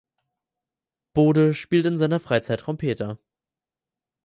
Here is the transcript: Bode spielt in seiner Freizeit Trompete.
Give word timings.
Bode 1.13 1.53
spielt 1.53 1.85
in 1.85 1.99
seiner 1.99 2.19
Freizeit 2.19 2.61
Trompete. 2.61 3.19